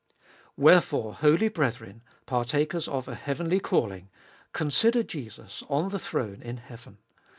3. 0.55 0.55
Wherefore, 0.57 1.13
holy 1.13 1.47
brethren, 1.47 2.01
partakers 2.25 2.87
of 2.87 3.07
a 3.07 3.13
heavenly 3.13 3.59
calling, 3.59 4.09
consider 4.51 5.03
Jesus 5.03 5.61
on 5.69 5.89
the 5.89 5.99
throne 5.99 6.41
in 6.41 6.57
heaven! 6.57 6.97